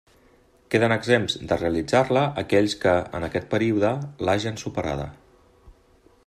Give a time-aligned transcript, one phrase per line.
[0.75, 3.93] Queden exempts de realitzar-la aquells que, en aquest període,
[4.29, 5.07] l'hagen superada.